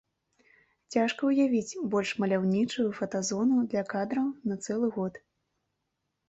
Цяжка 0.93 1.21
ўявіць 1.31 1.79
больш 1.95 2.09
маляўнічую 2.23 2.87
фотазону 3.01 3.57
для 3.75 3.83
кадраў 3.93 4.27
на 4.53 4.59
цэлы 4.65 4.87
год. 4.99 5.23